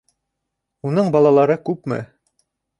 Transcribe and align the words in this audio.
Уның 0.91 1.13
балалары 1.17 1.61
күпме? 1.71 2.03